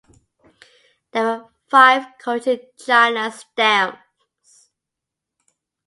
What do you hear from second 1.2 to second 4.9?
were five Cochin-China stamps.